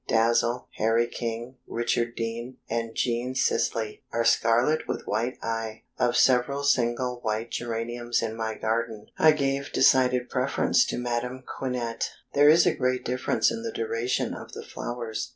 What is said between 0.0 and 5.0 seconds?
Dazzle, Harry King, Richard Dean, and Jean Sisley are scarlet